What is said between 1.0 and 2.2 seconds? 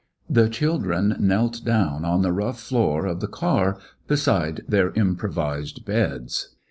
knelt down